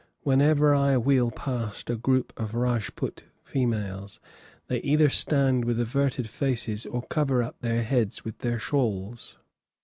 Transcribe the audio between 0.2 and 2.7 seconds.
Whenever I wheel past a group of